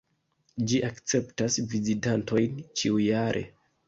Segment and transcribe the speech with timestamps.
[0.69, 3.45] Ĝi akceptas vizitantojn ĉiujare.